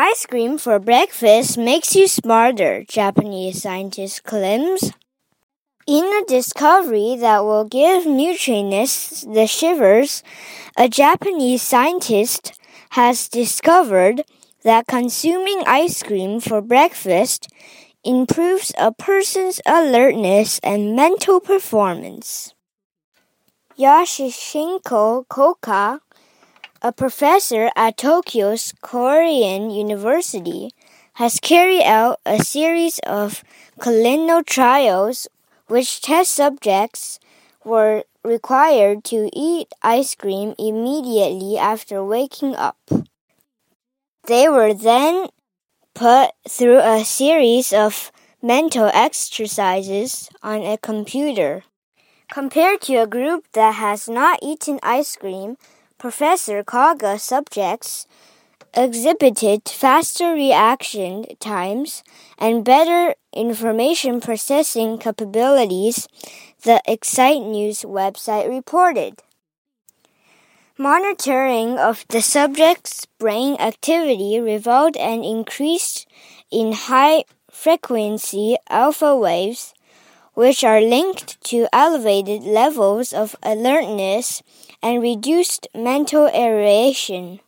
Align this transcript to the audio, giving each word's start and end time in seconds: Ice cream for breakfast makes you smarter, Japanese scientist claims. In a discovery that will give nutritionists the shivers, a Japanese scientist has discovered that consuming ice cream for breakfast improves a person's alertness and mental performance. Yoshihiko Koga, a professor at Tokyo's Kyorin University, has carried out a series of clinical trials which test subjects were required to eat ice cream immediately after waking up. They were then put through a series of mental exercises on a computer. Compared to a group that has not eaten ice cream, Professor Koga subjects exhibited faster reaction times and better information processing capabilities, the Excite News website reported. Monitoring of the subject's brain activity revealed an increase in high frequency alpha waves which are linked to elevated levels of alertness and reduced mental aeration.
Ice 0.00 0.26
cream 0.26 0.58
for 0.58 0.78
breakfast 0.78 1.58
makes 1.58 1.96
you 1.96 2.06
smarter, 2.06 2.84
Japanese 2.84 3.62
scientist 3.62 4.22
claims. 4.22 4.92
In 5.88 6.04
a 6.04 6.24
discovery 6.24 7.16
that 7.18 7.42
will 7.42 7.64
give 7.64 8.04
nutritionists 8.04 9.26
the 9.34 9.48
shivers, 9.48 10.22
a 10.76 10.88
Japanese 10.88 11.62
scientist 11.62 12.52
has 12.90 13.28
discovered 13.28 14.22
that 14.62 14.86
consuming 14.86 15.64
ice 15.66 16.00
cream 16.04 16.38
for 16.38 16.62
breakfast 16.62 17.48
improves 18.04 18.70
a 18.78 18.92
person's 18.92 19.60
alertness 19.66 20.60
and 20.62 20.94
mental 20.94 21.40
performance. 21.40 22.54
Yoshihiko 23.76 25.26
Koga, 25.28 26.00
a 26.82 26.92
professor 26.92 27.70
at 27.74 27.96
Tokyo's 27.96 28.72
Kyorin 28.82 29.74
University, 29.74 30.70
has 31.14 31.40
carried 31.40 31.82
out 31.82 32.20
a 32.24 32.38
series 32.38 33.00
of 33.00 33.42
clinical 33.78 34.44
trials 34.44 35.26
which 35.66 36.00
test 36.00 36.32
subjects 36.32 37.18
were 37.64 38.04
required 38.22 39.02
to 39.04 39.28
eat 39.32 39.68
ice 39.82 40.14
cream 40.14 40.54
immediately 40.58 41.58
after 41.58 42.04
waking 42.04 42.54
up. 42.54 42.78
They 44.26 44.48
were 44.48 44.74
then 44.74 45.28
put 45.94 46.30
through 46.48 46.78
a 46.78 47.04
series 47.04 47.72
of 47.72 48.12
mental 48.40 48.90
exercises 48.94 50.28
on 50.42 50.62
a 50.62 50.78
computer. 50.78 51.64
Compared 52.30 52.82
to 52.82 52.94
a 52.96 53.06
group 53.06 53.46
that 53.54 53.74
has 53.74 54.08
not 54.08 54.38
eaten 54.42 54.78
ice 54.82 55.16
cream, 55.16 55.56
Professor 55.98 56.62
Koga 56.62 57.18
subjects 57.18 58.06
exhibited 58.72 59.68
faster 59.68 60.32
reaction 60.32 61.24
times 61.40 62.04
and 62.38 62.64
better 62.64 63.16
information 63.32 64.20
processing 64.20 64.98
capabilities, 64.98 66.06
the 66.62 66.80
Excite 66.86 67.42
News 67.42 67.82
website 67.82 68.48
reported. 68.48 69.22
Monitoring 70.78 71.78
of 71.80 72.04
the 72.10 72.22
subject's 72.22 73.04
brain 73.18 73.56
activity 73.58 74.38
revealed 74.38 74.96
an 74.96 75.24
increase 75.24 76.06
in 76.52 76.72
high 76.72 77.24
frequency 77.50 78.56
alpha 78.70 79.16
waves 79.16 79.74
which 80.38 80.62
are 80.62 80.80
linked 80.80 81.36
to 81.42 81.66
elevated 81.72 82.44
levels 82.44 83.12
of 83.12 83.34
alertness 83.42 84.40
and 84.80 85.02
reduced 85.02 85.66
mental 85.74 86.28
aeration. 86.28 87.40